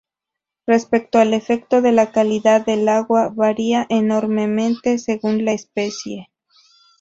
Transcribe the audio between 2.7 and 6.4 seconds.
agua, varía enormemente según la especie.